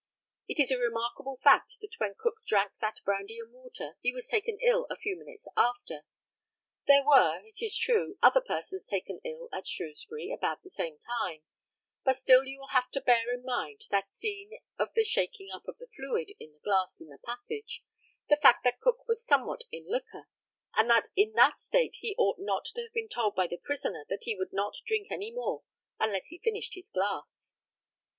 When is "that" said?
1.81-1.99, 2.81-3.01, 13.91-14.09, 18.63-18.81, 20.89-21.09, 21.33-21.59, 24.09-24.23